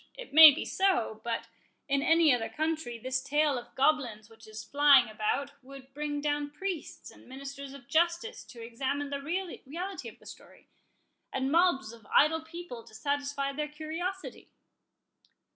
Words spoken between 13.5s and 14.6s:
their curiosity."